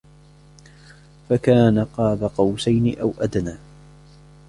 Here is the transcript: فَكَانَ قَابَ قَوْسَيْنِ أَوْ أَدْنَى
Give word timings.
فَكَانَ 1.29 1.83
قَابَ 1.85 2.23
قَوْسَيْنِ 2.23 2.99
أَوْ 2.99 3.13
أَدْنَى 3.19 3.57